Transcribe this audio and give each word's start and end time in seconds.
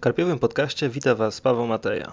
W 0.00 0.02
Karpiowym 0.02 0.38
Podcaście 0.38 0.88
wita 0.88 1.14
Was 1.14 1.40
Paweł 1.40 1.66
Mateja. 1.66 2.12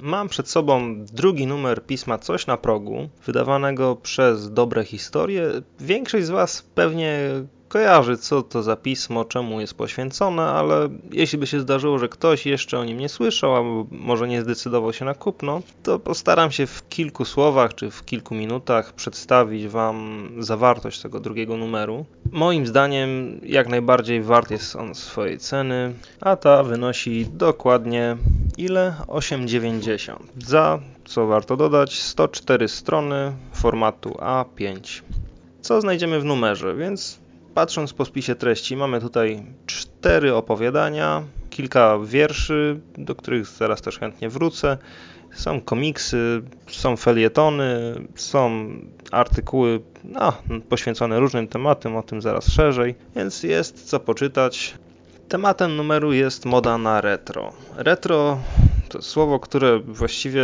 Mam 0.00 0.28
przed 0.28 0.48
sobą 0.48 1.04
drugi 1.04 1.46
numer 1.46 1.86
pisma 1.86 2.18
Coś 2.18 2.46
na 2.46 2.56
progu, 2.56 3.08
wydawanego 3.26 3.96
przez 3.96 4.52
Dobre 4.52 4.84
Historie. 4.84 5.50
Większość 5.80 6.26
z 6.26 6.30
Was 6.30 6.62
pewnie 6.62 7.28
kojarzy, 7.74 8.16
co 8.16 8.42
to 8.42 8.62
za 8.62 8.76
pismo, 8.76 9.24
czemu 9.24 9.60
jest 9.60 9.74
poświęcone, 9.74 10.42
ale 10.42 10.88
jeśli 11.12 11.38
by 11.38 11.46
się 11.46 11.60
zdarzyło, 11.60 11.98
że 11.98 12.08
ktoś 12.08 12.46
jeszcze 12.46 12.78
o 12.78 12.84
nim 12.84 12.98
nie 12.98 13.08
słyszał, 13.08 13.56
albo 13.56 13.86
może 13.90 14.28
nie 14.28 14.42
zdecydował 14.42 14.92
się 14.92 15.04
na 15.04 15.14
kupno, 15.14 15.62
to 15.82 15.98
postaram 15.98 16.50
się 16.50 16.66
w 16.66 16.88
kilku 16.88 17.24
słowach 17.24 17.74
czy 17.74 17.90
w 17.90 18.04
kilku 18.04 18.34
minutach 18.34 18.92
przedstawić 18.92 19.68
Wam 19.68 20.28
zawartość 20.38 21.00
tego 21.00 21.20
drugiego 21.20 21.56
numeru. 21.56 22.04
Moim 22.32 22.66
zdaniem 22.66 23.40
jak 23.42 23.68
najbardziej 23.68 24.22
wart 24.22 24.50
jest 24.50 24.76
on 24.76 24.94
swojej 24.94 25.38
ceny, 25.38 25.94
a 26.20 26.36
ta 26.36 26.62
wynosi 26.62 27.26
dokładnie 27.32 28.16
ile? 28.56 28.94
8,90 29.06 30.16
za, 30.38 30.78
co 31.04 31.26
warto 31.26 31.56
dodać, 31.56 32.02
104 32.02 32.68
strony 32.68 33.32
formatu 33.52 34.10
A5. 34.10 35.02
Co 35.60 35.80
znajdziemy 35.80 36.20
w 36.20 36.24
numerze, 36.24 36.74
więc 36.74 37.23
Patrząc 37.54 37.92
po 37.92 38.04
spisie 38.04 38.34
treści, 38.34 38.76
mamy 38.76 39.00
tutaj 39.00 39.42
cztery 39.66 40.34
opowiadania, 40.34 41.22
kilka 41.50 41.98
wierszy, 41.98 42.80
do 42.98 43.14
których 43.14 43.46
zaraz 43.46 43.82
też 43.82 43.98
chętnie 43.98 44.28
wrócę. 44.28 44.78
Są 45.34 45.60
komiksy, 45.60 46.42
są 46.66 46.96
felietony, 46.96 47.94
są 48.14 48.68
artykuły 49.10 49.80
no, 50.04 50.32
poświęcone 50.68 51.20
różnym 51.20 51.48
tematom, 51.48 51.96
o 51.96 52.02
tym 52.02 52.22
zaraz 52.22 52.46
szerzej, 52.46 52.94
więc 53.16 53.42
jest 53.42 53.88
co 53.88 54.00
poczytać. 54.00 54.74
Tematem 55.28 55.76
numeru 55.76 56.12
jest 56.12 56.44
moda 56.44 56.78
na 56.78 57.00
retro. 57.00 57.52
Retro 57.76 58.38
to 58.88 59.02
słowo, 59.02 59.40
które 59.40 59.78
właściwie 59.78 60.42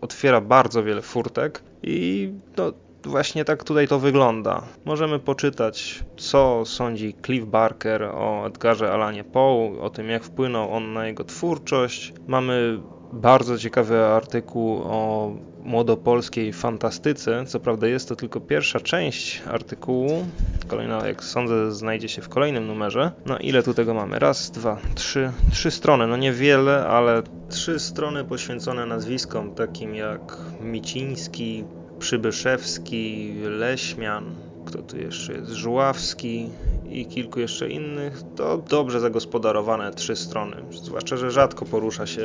otwiera 0.00 0.40
bardzo 0.40 0.82
wiele 0.82 1.02
furtek 1.02 1.62
i 1.82 2.30
no, 2.56 2.72
właśnie 3.04 3.44
tak 3.44 3.64
tutaj 3.64 3.88
to 3.88 3.98
wygląda. 3.98 4.62
Możemy 4.84 5.18
poczytać, 5.18 6.04
co 6.16 6.62
sądzi 6.64 7.14
Cliff 7.24 7.46
Barker 7.46 8.02
o 8.02 8.46
Edgarze 8.46 8.92
Alanie 8.92 9.24
Poe, 9.24 9.80
o 9.80 9.90
tym, 9.90 10.08
jak 10.08 10.24
wpłynął 10.24 10.72
on 10.72 10.92
na 10.92 11.06
jego 11.06 11.24
twórczość. 11.24 12.12
Mamy 12.26 12.80
bardzo 13.12 13.58
ciekawy 13.58 14.04
artykuł 14.04 14.80
o 14.84 15.32
młodopolskiej 15.62 16.52
fantastyce. 16.52 17.44
Co 17.46 17.60
prawda 17.60 17.86
jest 17.86 18.08
to 18.08 18.16
tylko 18.16 18.40
pierwsza 18.40 18.80
część 18.80 19.42
artykułu. 19.46 20.26
Kolejna, 20.68 21.08
jak 21.08 21.24
sądzę, 21.24 21.72
znajdzie 21.72 22.08
się 22.08 22.22
w 22.22 22.28
kolejnym 22.28 22.66
numerze. 22.66 23.12
No 23.26 23.38
ile 23.38 23.62
tu 23.62 23.74
tego 23.74 23.94
mamy? 23.94 24.18
Raz, 24.18 24.50
dwa, 24.50 24.78
trzy. 24.94 25.32
Trzy 25.52 25.70
strony. 25.70 26.06
No 26.06 26.16
niewiele, 26.16 26.86
ale 26.86 27.22
trzy 27.48 27.78
strony 27.78 28.24
poświęcone 28.24 28.86
nazwiskom 28.86 29.54
takim 29.54 29.94
jak 29.94 30.36
Miciński, 30.60 31.64
Przybyszewski, 31.98 33.34
Leśmian, 33.42 34.24
kto 34.66 34.82
tu 34.82 34.98
jeszcze 34.98 35.32
jest, 35.32 35.50
Żuławski 35.50 36.48
i 36.90 37.06
kilku 37.06 37.40
jeszcze 37.40 37.68
innych, 37.68 38.22
to 38.36 38.58
dobrze 38.58 39.00
zagospodarowane 39.00 39.94
trzy 39.94 40.16
strony. 40.16 40.56
Zwłaszcza, 40.70 41.16
że 41.16 41.30
rzadko 41.30 41.64
porusza 41.64 42.06
się 42.06 42.22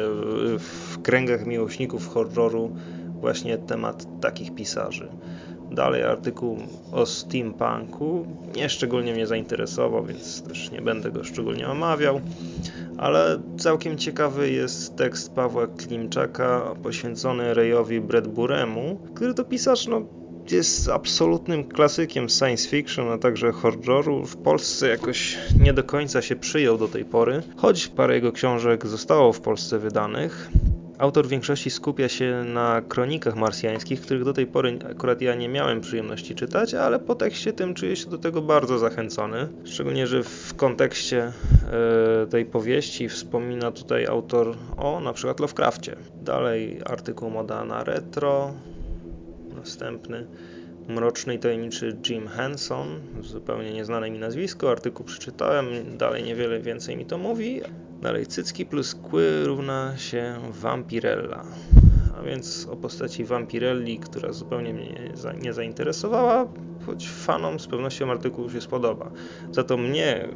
w 0.60 1.02
kręgach 1.02 1.46
miłośników 1.46 2.08
horroru 2.08 2.76
właśnie 3.22 3.58
temat 3.58 4.22
takich 4.22 4.56
pisarzy. 4.56 5.08
Dalej 5.72 6.04
artykuł 6.04 6.58
o 6.92 7.06
steampunku. 7.06 8.28
Nie 8.56 8.70
szczególnie 8.70 9.14
mnie 9.14 9.28
zainteresował, 9.28 10.06
więc 10.06 10.42
też 10.42 10.72
nie 10.72 10.82
będę 10.82 11.12
go 11.12 11.24
szczególnie 11.24 11.68
omawiał. 11.68 12.22
Ale 12.98 13.42
całkiem 13.58 13.98
ciekawy 13.98 14.52
jest 14.52 14.96
tekst 14.96 15.34
Pawła 15.34 15.68
Klimczaka 15.68 16.76
poświęcony 16.84 17.54
Rejowi 17.54 18.02
Bradburemu, 18.02 19.00
który 19.16 19.34
to 19.34 19.44
pisarz 19.44 19.88
no, 19.88 20.02
jest 20.52 20.90
absolutnym 20.90 21.64
klasykiem 21.64 22.30
science 22.30 22.70
fiction, 22.70 23.10
a 23.10 23.18
także 23.18 23.52
horroru. 23.52 24.26
W 24.26 24.38
Polsce 24.38 24.88
jakoś 24.88 25.38
nie 25.60 25.74
do 25.74 25.84
końca 25.84 26.22
się 26.22 26.36
przyjął 26.36 26.78
do 26.78 26.88
tej 26.88 27.06
pory, 27.06 27.44
choć 27.56 27.88
parę 27.88 28.16
jego 28.16 28.32
książek 28.32 28.88
zostało 28.88 29.34
w 29.34 29.42
Polsce 29.42 29.80
wydanych. 29.80 30.50
Autor 31.04 31.26
w 31.26 31.30
większości 31.30 31.70
skupia 31.70 32.10
się 32.10 32.44
na 32.48 32.82
kronikach 32.82 33.36
marsjańskich, 33.36 34.02
których 34.02 34.24
do 34.24 34.34
tej 34.34 34.48
pory 34.48 34.80
akurat 34.92 35.22
ja 35.22 35.36
nie 35.36 35.50
miałem 35.50 35.82
przyjemności 35.82 36.36
czytać, 36.36 36.74
ale 36.74 37.00
po 37.00 37.16
tekście 37.16 37.54
tym 37.54 37.74
czuję 37.74 37.96
się 37.96 38.10
do 38.10 38.18
tego 38.18 38.42
bardzo 38.42 38.80
zachęcony. 38.80 39.48
Szczególnie, 39.64 40.08
że 40.08 40.24
w 40.24 40.54
kontekście 40.56 41.24
e, 41.24 42.28
tej 42.28 42.46
powieści 42.46 43.10
wspomina 43.10 43.72
tutaj 43.72 44.06
autor 44.06 44.56
o 44.78 45.00
na 45.00 45.14
przykład 45.14 45.40
Lovecraftie. 45.40 45.96
Dalej 46.22 46.82
artykuł 46.86 47.30
Moda 47.30 47.66
na 47.66 47.84
retro, 47.84 48.54
następny 49.56 50.28
mroczny 50.88 51.36
i 51.36 51.40
tajemniczy 51.40 51.98
Jim 52.10 52.28
Henson, 52.28 52.88
zupełnie 53.22 53.74
nieznane 53.74 54.12
mi 54.12 54.20
nazwisko, 54.20 54.72
artykuł 54.72 55.06
przeczytałem, 55.06 55.98
dalej 55.98 56.24
niewiele 56.24 56.60
więcej 56.60 56.98
mi 56.98 57.06
to 57.06 57.18
mówi. 57.18 57.62
Dalej, 58.04 58.26
cycki 58.26 58.66
plus 58.66 58.96
kły 58.96 59.44
równa 59.44 59.98
się 59.98 60.36
Vampirella. 60.50 61.44
A 62.20 62.24
więc 62.24 62.68
o 62.72 62.76
postaci 62.76 63.26
Vampirelli, 63.26 64.00
która 64.00 64.34
zupełnie 64.34 64.74
mnie 64.74 65.12
nie 65.42 65.54
zainteresowała, 65.54 66.48
choć 66.86 67.10
fanom 67.10 67.60
z 67.60 67.68
pewnością 67.68 68.12
artykuł 68.12 68.50
się 68.50 68.62
spodoba. 68.62 69.12
Za 69.52 69.64
to 69.64 69.78
mnie 69.78 70.28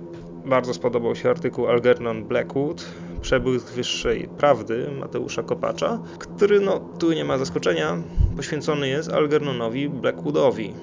bardzo 0.45 0.73
spodobał 0.73 1.16
się 1.16 1.29
artykuł 1.29 1.67
Algernon 1.67 2.23
Blackwood, 2.23 2.85
Przebłysk 3.22 3.73
Wyższej 3.73 4.29
Prawdy 4.38 4.91
Mateusza 5.00 5.44
Kopacza, 5.44 6.00
który, 6.19 6.59
no 6.59 6.79
tu 7.00 7.11
nie 7.13 7.25
ma 7.25 7.38
zaskoczenia, 7.38 7.97
poświęcony 8.35 8.88
jest 8.88 9.09
Algernonowi 9.09 9.89
Blackwoodowi. 9.89 10.73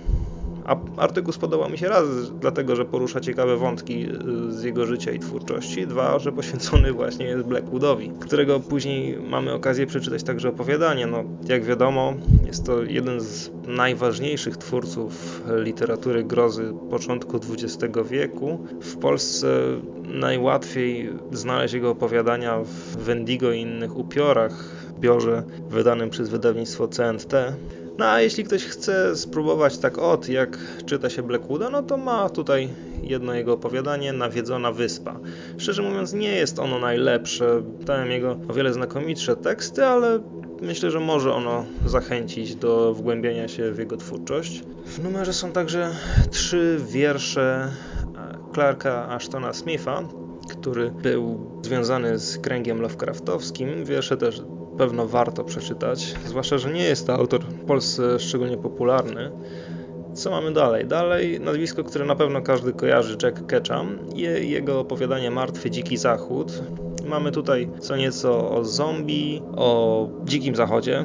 A 0.64 0.76
artykuł 0.96 1.32
spodobał 1.32 1.70
mi 1.70 1.78
się 1.78 1.88
raz, 1.88 2.04
dlatego 2.40 2.76
że 2.76 2.84
porusza 2.84 3.20
ciekawe 3.20 3.56
wątki 3.56 4.06
y, 4.48 4.52
z 4.52 4.62
jego 4.62 4.86
życia 4.86 5.12
i 5.12 5.18
twórczości. 5.18 5.86
Dwa, 5.86 6.18
że 6.18 6.32
poświęcony 6.32 6.92
właśnie 7.02 7.26
jest 7.26 7.46
Blackwoodowi, 7.46 8.12
którego 8.20 8.60
później 8.60 9.18
mamy 9.18 9.52
okazję 9.52 9.86
przeczytać 9.86 10.22
także 10.22 10.48
opowiadanie. 10.48 11.06
No, 11.06 11.24
jak 11.48 11.64
wiadomo, 11.64 12.14
jest 12.46 12.66
to 12.66 12.82
jeden 12.82 13.20
z 13.20 13.50
najważniejszych 13.66 14.56
twórców 14.56 15.42
literatury 15.56 16.24
grozy 16.24 16.74
początku 16.90 17.36
XX 17.36 17.94
wieku. 18.10 18.66
W 18.80 18.96
Polsce 18.96 19.48
najłatwiej 20.04 21.10
znaleźć 21.32 21.74
jego 21.74 21.90
opowiadania 21.90 22.58
w 22.64 22.96
Wendigo 22.96 23.52
i 23.52 23.60
innych 23.60 23.96
upiorach, 23.96 24.84
zbiorze 24.98 25.42
wydanym 25.68 26.10
przez 26.10 26.28
wydawnictwo 26.28 26.88
CNT. 26.88 27.34
No 27.98 28.04
a 28.04 28.20
jeśli 28.20 28.44
ktoś 28.44 28.64
chce 28.64 29.16
spróbować 29.16 29.78
tak 29.78 29.98
od, 29.98 30.28
jak 30.28 30.58
czyta 30.86 31.10
się 31.10 31.22
Blackwooda, 31.22 31.70
no 31.70 31.82
to 31.82 31.96
ma 31.96 32.28
tutaj 32.28 32.68
jedno 33.02 33.34
jego 33.34 33.52
opowiadanie, 33.52 34.12
Nawiedzona 34.12 34.72
Wyspa. 34.72 35.20
Szczerze 35.58 35.82
mówiąc 35.82 36.12
nie 36.12 36.32
jest 36.32 36.58
ono 36.58 36.78
najlepsze, 36.78 37.62
dałem 37.80 38.10
jego 38.10 38.36
o 38.48 38.52
wiele 38.52 38.72
znakomitsze 38.72 39.36
teksty, 39.36 39.84
ale 39.84 40.20
myślę, 40.62 40.90
że 40.90 41.00
może 41.00 41.32
ono 41.32 41.64
zachęcić 41.86 42.56
do 42.56 42.94
wgłębienia 42.94 43.48
się 43.48 43.72
w 43.72 43.78
jego 43.78 43.96
twórczość. 43.96 44.62
W 44.86 45.02
numerze 45.02 45.32
są 45.32 45.52
także 45.52 45.90
trzy 46.30 46.78
wiersze 46.88 47.70
Clarka 48.54 49.08
Ashtona 49.08 49.52
Smitha, 49.52 50.02
który 50.50 50.90
był 50.90 51.50
związany 51.62 52.18
z 52.18 52.38
kręgiem 52.38 52.80
Lovecraftowskim. 52.80 53.84
Wiersze 53.84 54.16
też 54.16 54.42
pewno 54.74 55.06
warto 55.06 55.44
przeczytać, 55.44 56.14
zwłaszcza, 56.26 56.58
że 56.58 56.72
nie 56.72 56.82
jest 56.82 57.06
to 57.06 57.14
autor 57.14 57.44
w 57.44 57.64
Polsce 57.64 58.20
szczególnie 58.20 58.56
popularny. 58.56 59.30
Co 60.14 60.30
mamy 60.30 60.52
dalej? 60.52 60.86
Dalej 60.86 61.40
nazwisko, 61.40 61.84
które 61.84 62.04
na 62.04 62.16
pewno 62.16 62.42
każdy 62.42 62.72
kojarzy, 62.72 63.16
Jack 63.22 63.46
Ketchum 63.46 63.98
i 64.14 64.50
jego 64.50 64.80
opowiadanie 64.80 65.30
Martwy 65.30 65.70
Dziki 65.70 65.96
Zachód. 65.96 66.62
Mamy 67.06 67.32
tutaj 67.32 67.68
co 67.80 67.96
nieco 67.96 68.50
o 68.50 68.64
zombie, 68.64 69.42
o 69.56 70.08
dzikim 70.24 70.56
zachodzie, 70.56 71.04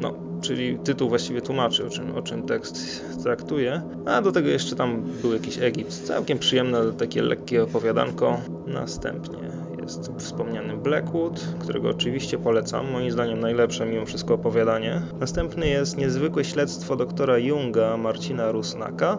no, 0.00 0.14
czyli 0.40 0.78
tytuł 0.78 1.08
właściwie 1.08 1.40
tłumaczy, 1.40 1.86
o 1.86 1.90
czym, 1.90 2.16
o 2.16 2.22
czym 2.22 2.42
tekst 2.42 3.04
traktuje. 3.22 3.82
A 4.06 4.22
do 4.22 4.32
tego 4.32 4.48
jeszcze 4.48 4.76
tam 4.76 5.02
był 5.22 5.32
jakiś 5.32 5.58
Egipt. 5.58 6.06
Całkiem 6.06 6.38
przyjemne, 6.38 6.92
takie 6.92 7.22
lekkie 7.22 7.62
opowiadanko. 7.62 8.40
Następnie 8.66 9.69
jest 9.90 10.12
wspomniany 10.18 10.76
Blackwood, 10.76 11.40
którego 11.58 11.88
oczywiście 11.88 12.38
polecam, 12.38 12.90
moim 12.90 13.10
zdaniem 13.10 13.40
najlepsze 13.40 13.86
mimo 13.86 14.06
wszystko 14.06 14.34
opowiadanie. 14.34 15.02
Następny 15.20 15.68
jest 15.68 15.96
niezwykłe 15.98 16.44
śledztwo 16.44 16.96
doktora 16.96 17.38
Junga 17.38 17.96
Marcina 17.96 18.52
Rusnaka, 18.52 19.18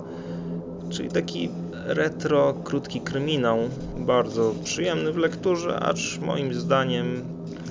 czyli 0.89 1.09
taki 1.09 1.49
retro, 1.85 2.53
krótki 2.63 3.01
kryminał, 3.01 3.57
bardzo 3.97 4.53
przyjemny 4.63 5.11
w 5.11 5.17
lekturze, 5.17 5.79
acz 5.79 6.19
moim 6.21 6.53
zdaniem 6.53 7.21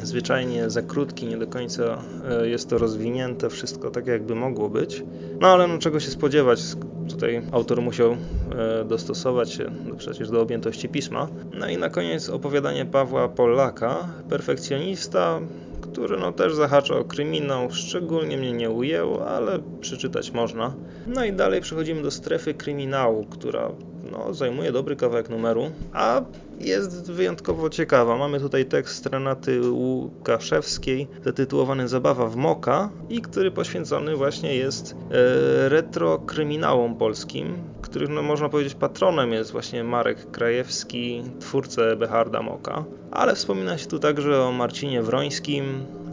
zwyczajnie 0.07 0.71
za 0.71 0.83
krótki, 0.83 1.27
nie 1.27 1.39
do 1.39 1.47
końca 1.47 2.03
e, 2.31 2.49
jest 2.49 2.69
to 2.69 2.79
rozwinięte, 2.79 3.51
wszystko 3.51 3.91
tak 3.91 4.07
jakby 4.07 4.35
mogło 4.35 4.69
być. 4.69 5.03
No 5.41 5.49
ale 5.49 5.69
no, 5.69 5.79
czego 5.79 6.01
się 6.01 6.11
spodziewać, 6.11 6.61
tutaj 7.09 7.43
autor 7.53 7.83
musiał 7.83 8.13
e, 8.13 8.85
dostosować 8.85 9.53
się 9.53 9.71
przecież 9.99 10.31
do 10.31 10.41
objętości 10.41 10.89
pisma. 10.89 11.29
No 11.59 11.69
i 11.69 11.77
na 11.77 11.91
koniec 11.91 12.29
opowiadanie 12.29 12.87
Pawła 12.87 13.29
Polaka, 13.29 14.09
perfekcjonista, 14.29 15.41
który 15.81 16.17
no 16.17 16.33
też 16.33 16.55
zahacza 16.55 16.95
o 16.95 17.05
kryminał, 17.05 17.71
szczególnie 17.71 18.37
mnie 18.37 18.53
nie 18.53 18.71
ujęło, 18.71 19.29
ale 19.29 19.59
przeczytać 19.81 20.33
można. 20.33 20.75
No 21.07 21.25
i 21.25 21.33
dalej 21.33 21.61
przechodzimy 21.61 22.03
do 22.03 22.11
strefy 22.11 22.55
kryminału, 22.55 23.25
która 23.25 23.71
no, 24.13 24.35
zajmuje 24.35 24.73
dobry 24.73 24.97
kawałek 24.97 25.29
numeru, 25.29 25.71
a 25.93 26.23
jest 26.61 27.13
wyjątkowo 27.13 27.71
ciekawa. 27.71 28.17
Mamy 28.17 28.41
tutaj 28.41 28.67
tekst 28.67 29.07
Renaty 29.07 29.71
Łukaszewskiej 29.71 31.09
zatytułowany 31.25 31.89
Zabawa 31.89 32.27
w 32.27 32.37
Moka 32.37 32.91
i 33.09 33.23
który 33.23 33.51
poświęcony 33.51 34.17
właśnie 34.17 34.57
jest 34.57 34.95
e, 34.95 35.69
retro 35.69 36.19
kryminałom 36.19 36.95
polskim, 36.95 37.55
których 37.83 38.09
no, 38.09 38.23
można 38.23 38.49
powiedzieć 38.49 38.75
patronem 38.75 39.33
jest 39.33 39.53
właśnie 39.53 39.85
Marek 39.85 40.31
Krajewski, 40.31 41.23
twórca 41.41 41.97
Beharda 41.97 42.43
Moka. 42.43 42.85
Ale 43.11 43.35
wspomina 43.35 43.79
się 43.79 43.87
tu 43.87 43.99
także 43.99 44.43
o 44.43 44.53
Marcinie 44.53 45.03
Wrońskim, 45.03 45.65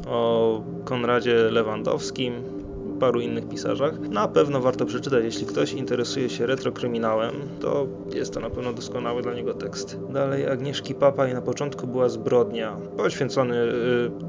o 0.07 0.61
Konradzie 0.85 1.35
Lewandowskim, 1.35 2.33
paru 2.99 3.19
innych 3.21 3.47
pisarzach. 3.47 3.99
Na 3.99 4.27
pewno 4.27 4.61
warto 4.61 4.85
przeczytać, 4.85 5.23
jeśli 5.23 5.45
ktoś 5.45 5.73
interesuje 5.73 6.29
się 6.29 6.45
retrokryminałem, 6.45 7.33
to 7.61 7.87
jest 8.13 8.33
to 8.33 8.39
na 8.39 8.49
pewno 8.49 8.73
doskonały 8.73 9.21
dla 9.21 9.33
niego 9.33 9.53
tekst. 9.53 9.99
Dalej 10.09 10.47
Agnieszki 10.47 10.95
Papa 10.95 11.27
i 11.27 11.33
na 11.33 11.41
początku 11.41 11.87
była 11.87 12.09
zbrodnia, 12.09 12.77
poświęcony 12.97 13.55
y, 13.55 13.71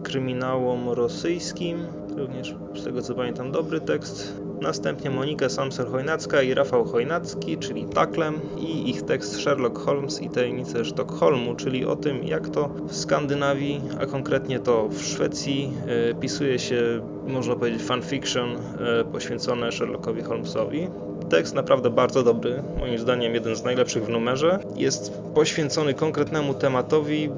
kryminałom 0.03 0.89
rosyjskim, 0.89 1.79
również 2.17 2.55
z 2.75 2.85
tego 2.85 3.03
co 3.03 3.15
pamiętam 3.15 3.53
dobry 3.53 3.81
tekst. 3.81 4.48
Następnie 4.61 5.11
Monika 5.11 5.47
Samser-Chojnacka 5.47 6.45
i 6.45 6.55
Rafał 6.55 6.85
Chojnacki, 6.85 7.59
czyli 7.59 7.85
Taklem 7.85 8.41
i 8.59 8.91
ich 8.91 9.03
tekst 9.03 9.41
Sherlock 9.41 9.79
Holmes 9.79 10.23
i 10.23 10.29
tajemnice 10.29 10.85
Sztokholmu, 10.85 11.55
czyli 11.55 11.85
o 11.85 11.97
tym 11.97 12.25
jak 12.25 12.49
to 12.49 12.69
w 12.89 12.97
Skandynawii, 12.97 13.81
a 14.01 14.07
konkretnie 14.07 14.59
to 14.59 14.89
w 14.89 15.03
Szwecji 15.03 15.73
e, 16.11 16.15
pisuje 16.15 16.59
się, 16.59 17.01
można 17.27 17.57
powiedzieć, 17.57 17.83
fanfiction 17.83 18.57
e, 18.57 19.05
poświęcone 19.05 19.73
Sherlockowi 19.73 20.23
Holmesowi. 20.23 20.89
Tekst 21.31 21.55
naprawdę 21.55 21.91
bardzo 21.91 22.23
dobry, 22.23 22.63
moim 22.79 22.99
zdaniem 22.99 23.35
jeden 23.35 23.57
z 23.57 23.65
najlepszych 23.65 24.05
w 24.05 24.09
numerze. 24.09 24.59
Jest 24.77 25.23
poświęcony 25.35 25.95
konkretnemu 25.95 26.55
tematowi, 26.55 27.31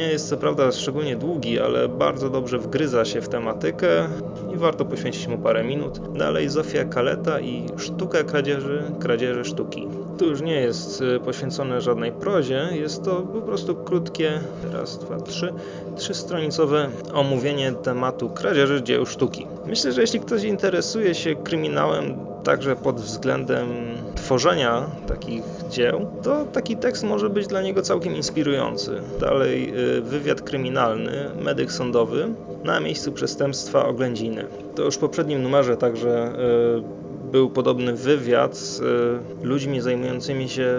nie 0.00 0.08
jest 0.08 0.28
co 0.28 0.36
prawda 0.36 0.72
szczególnie 0.72 1.16
długi, 1.16 1.60
ale 1.60 1.88
bardzo 1.88 2.30
dobrze 2.30 2.58
wgryza 2.58 3.04
się 3.04 3.20
w 3.20 3.28
tematykę 3.28 4.08
i 4.54 4.56
warto 4.56 4.84
poświęcić 4.84 5.26
mu 5.26 5.38
parę 5.38 5.64
minut. 5.64 6.12
Dalej 6.18 6.48
Zofia 6.48 6.84
Kaleta 6.84 7.40
i 7.40 7.66
Sztuka 7.76 8.24
kradzieży, 8.24 8.82
kradzieży 9.00 9.44
sztuki. 9.44 9.88
Tu 10.18 10.26
już 10.26 10.40
nie 10.40 10.54
jest 10.54 11.00
y, 11.00 11.20
poświęcone 11.20 11.80
żadnej 11.80 12.12
prozie, 12.12 12.68
jest 12.72 13.04
to 13.04 13.20
po 13.20 13.40
prostu 13.40 13.74
krótkie, 13.74 14.40
raz, 14.72 14.98
dwa, 14.98 15.20
trzy, 15.20 15.52
trzystronicowe 15.96 16.88
omówienie 17.14 17.72
tematu 17.72 18.30
kradzieży 18.30 18.82
dzieł 18.82 19.06
sztuki. 19.06 19.46
Myślę, 19.66 19.92
że 19.92 20.00
jeśli 20.00 20.20
ktoś 20.20 20.44
interesuje 20.44 21.14
się 21.14 21.34
kryminałem 21.34 22.29
także 22.44 22.76
pod 22.76 23.00
względem 23.00 23.68
tworzenia 24.14 24.86
takich 25.06 25.42
dzieł, 25.70 26.06
to 26.22 26.44
taki 26.44 26.76
tekst 26.76 27.04
może 27.04 27.30
być 27.30 27.46
dla 27.46 27.62
niego 27.62 27.82
całkiem 27.82 28.16
inspirujący. 28.16 29.00
Dalej 29.20 29.72
y, 29.98 30.00
wywiad 30.00 30.42
kryminalny, 30.42 31.30
medyk 31.42 31.72
sądowy 31.72 32.28
na 32.64 32.80
miejscu 32.80 33.12
przestępstwa 33.12 33.86
oględziny. 33.86 34.46
To 34.74 34.82
już 34.82 34.94
w 34.94 34.98
poprzednim 34.98 35.42
numerze 35.42 35.76
także 35.76 36.32
y, 36.78 37.30
był 37.32 37.50
podobny 37.50 37.94
wywiad 37.94 38.56
z 38.56 38.80
y, 38.80 39.46
ludźmi 39.46 39.80
zajmującymi 39.80 40.48
się 40.48 40.76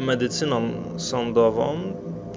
medycyną 0.00 0.62
sądową. 0.96 1.76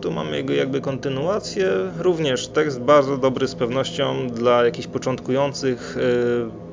Tu 0.02 0.12
mamy 0.12 0.38
jego 0.38 0.54
jakby 0.54 0.82
kontynuację. 0.82 1.70
Również 2.00 2.48
tekst 2.48 2.80
bardzo 2.80 3.18
dobry 3.18 3.48
z 3.48 3.56
pewnością 3.56 4.28
dla 4.28 4.66
jakichś 4.66 4.88
początkujących 4.88 5.98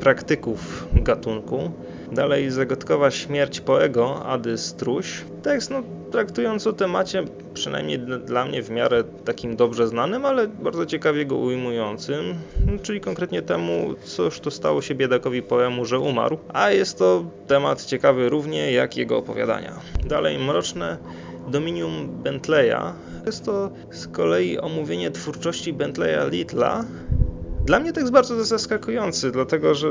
praktyków 0.01 0.89
gatunku. 0.93 1.71
Dalej 2.13 2.51
zagadkowa 2.51 3.11
śmierć 3.11 3.61
Poego, 3.61 4.27
Ady 4.27 4.59
Struś. 4.59 5.25
Tekst 5.43 5.71
no, 5.71 5.83
traktując 6.11 6.67
o 6.67 6.73
temacie, 6.73 7.25
przynajmniej 7.55 7.99
dla 7.99 8.45
mnie 8.45 8.63
w 8.63 8.71
miarę 8.71 9.05
takim 9.25 9.57
dobrze 9.57 9.89
znanym, 9.89 10.27
ale 10.27 10.49
bardzo 10.49 10.87
ciekawie 10.87 11.27
go 11.27 11.37
ujmującym, 11.37 12.35
czyli 12.83 13.01
konkretnie 13.01 13.43
temu, 13.43 13.95
cóż 14.05 14.41
to 14.41 14.51
stało 14.51 14.83
się 14.83 14.95
biedakowi 14.95 15.43
poemu, 15.43 15.85
że 15.85 15.99
umarł, 15.99 16.39
a 16.53 16.71
jest 16.71 16.99
to 16.99 17.25
temat 17.47 17.85
ciekawy 17.85 18.29
równie 18.29 18.73
jak 18.73 18.97
jego 18.97 19.19
opowiadania. 19.19 19.73
Dalej 20.07 20.39
mroczne 20.39 20.99
Dominium 21.49 22.09
Bentleya. 22.23 22.93
Jest 23.27 23.45
to 23.45 23.71
z 23.91 24.07
kolei 24.07 24.59
omówienie 24.59 25.11
twórczości 25.11 25.73
Bentleya 25.73 26.31
Littla, 26.31 26.85
dla 27.65 27.81
mnie 27.81 27.93
tekst 27.93 28.13
bardzo 28.13 28.45
zaskakujący, 28.45 29.31
dlatego 29.31 29.75
że 29.75 29.89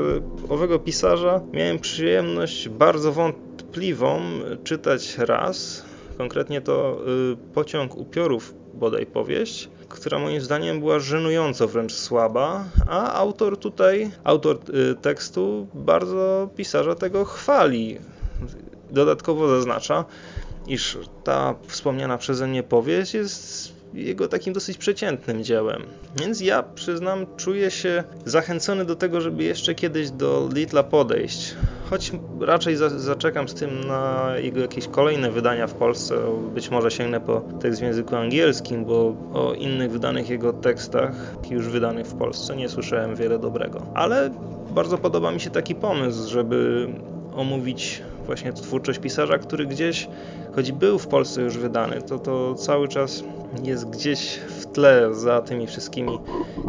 owego 0.48 0.78
pisarza 0.78 1.40
miałem 1.52 1.78
przyjemność 1.78 2.68
bardzo 2.68 3.12
wątpliwą 3.12 4.20
czytać 4.64 5.18
raz. 5.18 5.84
Konkretnie 6.18 6.60
to 6.60 6.98
y, 7.32 7.36
Pociąg 7.54 7.96
upiorów, 7.96 8.54
bodaj 8.74 9.06
powieść, 9.06 9.68
która 9.88 10.18
moim 10.18 10.40
zdaniem 10.40 10.80
była 10.80 10.98
żenująco 10.98 11.68
wręcz 11.68 11.92
słaba, 11.92 12.64
a 12.86 13.12
autor 13.12 13.56
tutaj, 13.56 14.10
autor 14.24 14.58
y, 14.90 14.94
tekstu 14.94 15.66
bardzo 15.74 16.48
pisarza 16.56 16.94
tego 16.94 17.24
chwali. 17.24 17.98
Dodatkowo 18.90 19.48
zaznacza, 19.48 20.04
iż 20.66 20.98
ta 21.24 21.54
wspomniana 21.66 22.18
przeze 22.18 22.46
mnie 22.46 22.62
powieść 22.62 23.14
jest 23.14 23.74
jego 23.94 24.28
takim 24.28 24.52
dosyć 24.52 24.78
przeciętnym 24.78 25.44
dziełem. 25.44 25.82
Więc 26.20 26.40
ja 26.40 26.62
przyznam, 26.62 27.26
czuję 27.36 27.70
się 27.70 28.04
zachęcony 28.24 28.84
do 28.84 28.96
tego, 28.96 29.20
żeby 29.20 29.42
jeszcze 29.42 29.74
kiedyś 29.74 30.10
do 30.10 30.48
Litla 30.54 30.82
podejść. 30.82 31.54
Choć 31.90 32.12
raczej 32.40 32.76
za, 32.76 32.88
zaczekam 32.88 33.48
z 33.48 33.54
tym 33.54 33.84
na 33.84 34.32
jego 34.42 34.60
jakieś 34.60 34.88
kolejne 34.88 35.30
wydania 35.30 35.66
w 35.66 35.74
Polsce. 35.74 36.16
Być 36.54 36.70
może 36.70 36.90
sięgnę 36.90 37.20
po 37.20 37.40
tekst 37.60 37.80
w 37.80 37.82
języku 37.82 38.16
angielskim, 38.16 38.84
bo 38.84 39.16
o 39.32 39.54
innych 39.54 39.90
wydanych 39.90 40.28
jego 40.30 40.52
tekstach, 40.52 41.36
już 41.50 41.68
wydanych 41.68 42.06
w 42.06 42.14
Polsce, 42.14 42.56
nie 42.56 42.68
słyszałem 42.68 43.16
wiele 43.16 43.38
dobrego. 43.38 43.86
Ale 43.94 44.30
bardzo 44.70 44.98
podoba 44.98 45.30
mi 45.30 45.40
się 45.40 45.50
taki 45.50 45.74
pomysł, 45.74 46.30
żeby 46.30 46.88
omówić 47.36 48.02
właśnie 48.26 48.52
twórczość 48.52 48.98
pisarza, 48.98 49.38
który 49.38 49.66
gdzieś, 49.66 50.08
choć 50.54 50.72
był 50.72 50.98
w 50.98 51.06
Polsce 51.06 51.42
już 51.42 51.58
wydany, 51.58 52.02
to 52.02 52.18
to 52.18 52.54
cały 52.54 52.88
czas 52.88 53.24
jest 53.64 53.90
gdzieś 53.90 54.36
w 54.36 54.66
tle 54.66 55.14
za 55.14 55.42
tymi 55.42 55.66
wszystkimi 55.66 56.18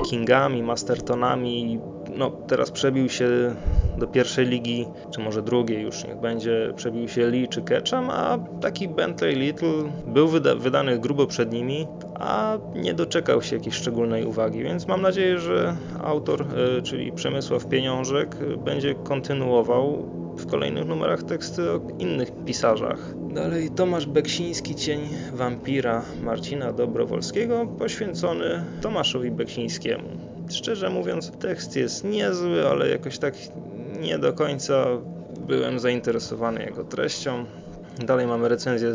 Kingami, 0.09 0.63
Mastertonami. 0.63 1.79
No, 2.17 2.31
teraz 2.47 2.71
przebił 2.71 3.09
się 3.09 3.55
do 3.97 4.07
pierwszej 4.07 4.45
ligi, 4.45 4.85
czy 5.11 5.19
może 5.19 5.41
drugiej 5.41 5.81
już 5.81 6.03
niech 6.03 6.17
będzie, 6.17 6.73
przebił 6.75 7.07
się 7.07 7.27
Lee 7.27 7.47
czy 7.47 7.61
Ketchum, 7.61 8.09
a 8.09 8.39
taki 8.61 8.87
Bentley 8.87 9.35
Little 9.35 9.91
był 10.07 10.27
wyda 10.27 10.55
wydany 10.55 10.99
grubo 10.99 11.27
przed 11.27 11.53
nimi, 11.53 11.87
a 12.15 12.57
nie 12.75 12.93
doczekał 12.93 13.41
się 13.41 13.55
jakiejś 13.55 13.75
szczególnej 13.75 14.25
uwagi, 14.25 14.63
więc 14.63 14.87
mam 14.87 15.01
nadzieję, 15.01 15.39
że 15.39 15.75
autor, 16.03 16.45
e, 16.77 16.81
czyli 16.81 17.11
Przemysław 17.11 17.67
Pieniążek, 17.67 18.37
będzie 18.57 18.95
kontynuował 18.95 20.09
w 20.37 20.47
kolejnych 20.47 20.85
numerach 20.85 21.23
teksty 21.23 21.71
o 21.71 21.81
innych 21.99 22.31
pisarzach. 22.45 23.13
Dalej 23.33 23.69
Tomasz 23.69 24.05
Beksiński, 24.05 24.75
Cień 24.75 25.01
wampira 25.33 26.01
Marcina 26.23 26.73
Dobrowolskiego, 26.73 27.65
poświęcony 27.65 28.63
Tomaszowi 28.81 29.31
Beksińskiemu. 29.31 30.09
Szczerze 30.49 30.89
mówiąc, 30.89 31.31
tekst 31.31 31.75
jest 31.75 32.03
niezły, 32.03 32.67
ale 32.67 32.89
jakoś 32.89 33.17
tak 33.17 33.33
nie 34.01 34.19
do 34.19 34.33
końca 34.33 34.85
byłem 35.47 35.79
zainteresowany 35.79 36.63
jego 36.63 36.83
treścią. 36.83 37.45
Dalej 38.05 38.27
mamy 38.27 38.49
recenzję 38.49 38.89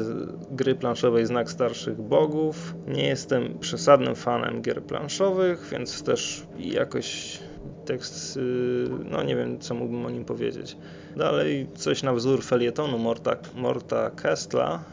gry 0.51 0.75
planszowej 0.75 1.27
Znak 1.27 1.51
Starszych 1.51 2.01
Bogów. 2.01 2.75
Nie 2.89 3.07
jestem 3.07 3.59
przesadnym 3.59 4.15
fanem 4.15 4.63
gier 4.63 4.83
planszowych, 4.83 5.69
więc 5.73 6.03
też 6.03 6.43
jakoś 6.59 7.39
tekst, 7.85 8.37
y, 8.37 8.41
no 9.11 9.23
nie 9.23 9.37
wiem 9.37 9.59
co 9.59 9.75
mógłbym 9.75 10.07
o 10.07 10.11
nim 10.11 10.25
powiedzieć. 10.25 10.77
Dalej 11.17 11.67
coś 11.75 12.03
na 12.03 12.13
wzór 12.15 12.43
felietonu 12.43 12.99
Morta, 12.99 13.37
Morta 13.55 14.11
Kestla, 14.11 14.85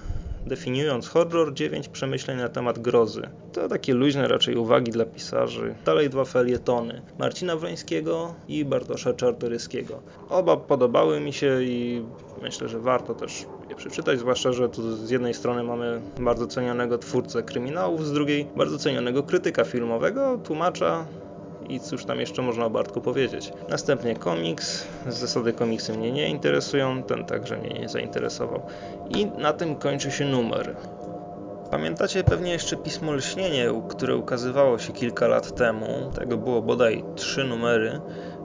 definiując 0.47 1.07
horror, 1.07 1.53
9 1.53 1.87
przemyśleń 1.87 2.37
na 2.37 2.49
temat 2.49 2.79
grozy. 2.79 3.29
To 3.53 3.67
takie 3.67 3.93
luźne 3.93 4.27
raczej 4.27 4.55
uwagi 4.55 4.91
dla 4.91 5.05
pisarzy. 5.05 5.75
Dalej 5.85 6.09
dwa 6.09 6.25
felietony 6.25 7.01
Marcina 7.19 7.55
Wrońskiego 7.55 8.33
i 8.47 8.65
Bartosza 8.65 9.13
Czartoryskiego. 9.13 10.01
Oba 10.29 10.57
podobały 10.57 11.19
mi 11.19 11.33
się 11.33 11.63
i 11.63 12.03
myślę, 12.41 12.69
że 12.69 12.79
warto 12.79 13.15
też 13.15 13.45
je 13.69 13.75
przeczytać, 13.75 14.19
zwłaszcza, 14.19 14.53
że 14.53 14.69
tu 14.69 14.95
z 14.95 15.09
jednej 15.09 15.33
strony 15.33 15.63
mamy 15.63 16.01
bardzo 16.19 16.47
cenionego 16.47 16.97
twórcę 16.97 17.43
kryminałów, 17.43 18.05
z 18.05 18.13
drugiej 18.13 18.47
bardzo 18.55 18.77
cenionego 18.77 19.23
krytyka 19.23 19.63
filmowego, 19.63 20.39
tłumacza 20.43 21.05
i 21.69 21.79
cóż 21.79 22.05
tam 22.05 22.19
jeszcze 22.19 22.41
można 22.41 22.65
o 22.65 22.69
Bartku 22.69 23.01
powiedzieć. 23.01 23.53
Następnie 23.69 24.15
komiks. 24.15 24.87
Zasady 25.07 25.53
komiksy 25.53 25.97
mnie 25.97 26.11
nie 26.11 26.29
interesują, 26.29 27.03
ten 27.03 27.25
także 27.25 27.57
mnie 27.57 27.69
nie 27.69 27.89
zainteresował. 27.89 28.61
I 29.09 29.25
na 29.25 29.53
tym 29.53 29.75
kończy 29.75 30.11
się 30.11 30.25
numer. 30.25 30.75
Pamiętacie 31.71 32.23
pewnie 32.23 32.51
jeszcze 32.51 32.75
pismo 32.77 33.13
Lśnienie, 33.13 33.69
które 33.89 34.15
ukazywało 34.15 34.79
się 34.79 34.93
kilka 34.93 35.27
lat 35.27 35.55
temu. 35.55 36.11
Tego 36.15 36.37
było 36.37 36.61
bodaj 36.61 37.03
trzy 37.15 37.43
numery. 37.43 38.01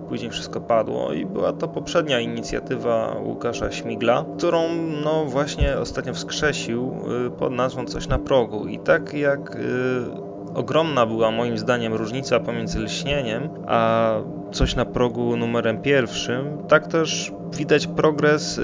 Później 0.09 0.31
wszystko 0.31 0.61
padło 0.61 1.13
i 1.13 1.27
była 1.27 1.53
to 1.53 1.69
poprzednia 1.69 2.21
inicjatywa 2.21 3.17
Łukasza 3.25 3.71
Śmigla, 3.71 4.25
którą 4.39 4.69
no 5.05 5.25
właśnie 5.25 5.79
ostatnio 5.79 6.15
wskrzesił 6.15 6.95
y, 7.27 7.31
pod 7.31 7.53
nazwą 7.53 7.87
Coś 7.87 8.09
na 8.09 8.19
progu. 8.19 8.67
I 8.67 8.79
tak 8.79 9.15
jak 9.15 9.57
y, 9.57 10.32
ogromna 10.55 11.07
była 11.07 11.31
moim 11.31 11.59
zdaniem 11.59 11.95
różnica 11.95 12.41
pomiędzy 12.41 12.79
lśnieniem 12.79 13.49
a 13.67 14.15
coś 14.53 14.77
na 14.77 14.85
progu 14.85 15.37
numerem 15.37 15.83
pierwszym, 15.83 16.59
tak 16.69 16.87
też 16.87 17.33
widać 17.57 17.87
progres 17.87 18.59
y, 18.59 18.63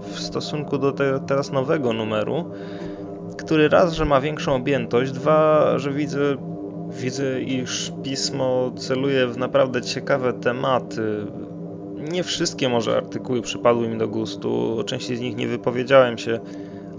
w 0.00 0.20
stosunku 0.20 0.78
do 0.78 0.92
tego 0.92 1.20
teraz 1.20 1.52
nowego 1.52 1.92
numeru, 1.92 2.50
który 3.38 3.68
raz, 3.68 3.92
że 3.92 4.04
ma 4.04 4.20
większą 4.20 4.54
objętość, 4.54 5.12
dwa, 5.12 5.72
że 5.78 5.92
widzę, 5.92 6.20
widzę 6.88 7.40
iż 7.40 7.92
pismo 8.02 8.72
celuje 8.76 9.26
w 9.26 9.38
naprawdę 9.38 9.82
ciekawe 9.82 10.32
tematy. 10.32 11.26
Nie 12.12 12.22
wszystkie 12.22 12.68
może 12.68 12.96
artykuły 12.96 13.42
przypadły 13.42 13.88
mi 13.88 13.98
do 13.98 14.08
gustu, 14.08 14.78
o 14.78 14.84
części 14.84 15.16
z 15.16 15.20
nich 15.20 15.36
nie 15.36 15.48
wypowiedziałem 15.48 16.18
się 16.18 16.40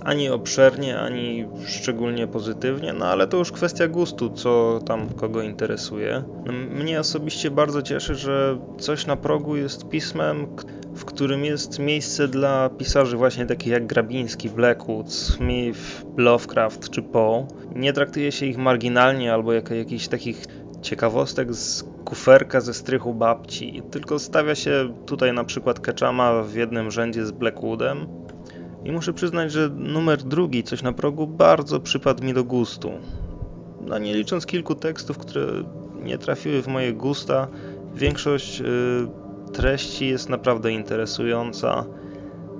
ani 0.04 0.30
obszernie, 0.30 1.00
ani 1.00 1.48
szczególnie 1.66 2.28
pozytywnie, 2.28 2.94
no 2.94 3.06
ale 3.06 3.28
to 3.28 3.38
już 3.38 3.52
kwestia 3.52 3.88
gustu, 3.88 4.30
co 4.30 4.80
tam 4.86 5.10
kogo 5.10 5.42
interesuje. 5.42 6.24
No, 6.46 6.54
mnie 6.54 7.00
osobiście 7.00 7.52
bardzo 7.52 7.82
cieszy, 7.82 8.16
że 8.16 8.60
coś 8.80 9.06
na 9.06 9.16
progu 9.16 9.56
jest 9.56 9.90
pismem, 9.90 10.48
w 10.96 11.06
którym 11.06 11.46
jest 11.46 11.80
miejsce 11.80 12.28
dla 12.28 12.70
pisarzy 12.70 13.18
właśnie 13.18 13.46
takich 13.46 13.72
jak 13.74 13.88
Grabiński, 13.88 14.50
Blackwood, 14.50 15.14
Smith, 15.14 16.06
Lovecraft 16.18 16.90
czy 16.90 17.02
Poe. 17.02 17.48
Nie 17.76 17.94
traktuje 17.94 18.32
się 18.32 18.46
ich 18.46 18.58
marginalnie 18.58 19.34
albo 19.34 19.54
jako 19.54 19.74
jakichś 19.74 20.08
takich 20.08 20.46
ciekawostek 20.82 21.54
z 21.54 21.84
kuferka 22.06 22.62
ze 22.62 22.74
strychu 22.74 23.14
babci, 23.14 23.82
tylko 23.92 24.20
stawia 24.20 24.56
się 24.56 24.94
tutaj 25.06 25.34
na 25.34 25.44
przykład 25.44 25.80
Ketchama 25.80 26.44
w 26.44 26.56
jednym 26.56 26.92
rzędzie 26.92 27.26
z 27.26 27.32
Blackwoodem, 27.32 28.08
i 28.86 28.92
muszę 28.92 29.14
przyznać, 29.14 29.52
że 29.52 29.70
numer 29.70 30.24
drugi, 30.24 30.64
coś 30.64 30.84
na 30.84 30.94
progu, 30.94 31.28
bardzo 31.28 31.80
przypadł 31.80 32.24
mi 32.24 32.34
do 32.34 32.44
gustu. 32.44 32.92
No 33.88 33.98
nie 33.98 34.14
licząc 34.16 34.46
kilku 34.46 34.76
tekstów, 34.76 35.18
które 35.18 35.46
nie 36.04 36.18
trafiły 36.18 36.62
w 36.62 36.68
moje 36.68 36.94
gusta, 36.94 37.48
większość 37.96 38.62
y, 38.62 38.64
treści 39.54 40.08
jest 40.08 40.30
naprawdę 40.30 40.72
interesująca 40.72 41.86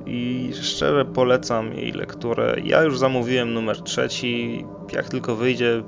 i 0.06 0.50
szczerze 0.62 1.06
polecam 1.06 1.74
jej 1.74 1.92
lekturę. 1.92 2.56
Ja 2.64 2.84
już 2.84 3.00
zamówiłem 3.00 3.54
numer 3.54 3.82
trzeci, 3.82 4.66
jak 4.94 5.10
tylko 5.10 5.36
wyjdzie 5.36 5.84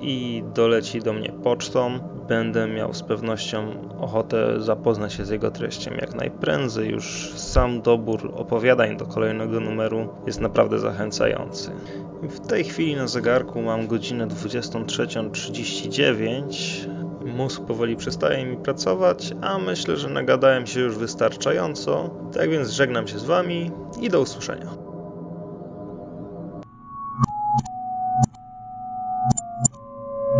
i 0.00 0.42
doleci 0.54 1.00
do 1.00 1.12
mnie 1.12 1.32
pocztą, 1.44 2.00
będę 2.28 2.66
miał 2.66 2.94
z 2.94 3.02
pewnością 3.02 3.72
ochotę 4.00 4.60
zapoznać 4.60 5.12
się 5.12 5.24
z 5.24 5.30
jego 5.30 5.50
treścią 5.50 5.90
jak 5.90 6.14
najprędzej. 6.14 6.90
Już 6.90 7.32
sam 7.36 7.82
dobór 7.82 8.32
opowiadań 8.36 8.96
do 8.96 9.06
kolejnego 9.06 9.60
numeru 9.60 10.08
jest 10.26 10.40
naprawdę 10.40 10.78
zachęcający. 10.78 11.70
W 12.22 12.46
tej 12.46 12.64
chwili 12.64 12.96
na 12.96 13.06
zegarku 13.06 13.62
mam 13.62 13.86
godzinę 13.86 14.26
23.39. 14.26 16.88
Mózg 17.36 17.62
powoli 17.62 17.96
przestaje 17.96 18.46
mi 18.46 18.56
pracować, 18.56 19.34
a 19.40 19.58
myślę, 19.58 19.96
że 19.96 20.08
nagadałem 20.08 20.66
się 20.66 20.80
już 20.80 20.96
wystarczająco. 20.96 22.10
Tak 22.34 22.50
więc 22.50 22.70
żegnam 22.70 23.08
się 23.08 23.18
z 23.18 23.24
Wami 23.24 23.70
i 24.00 24.08
do 24.08 24.20
usłyszenia. 24.20 24.87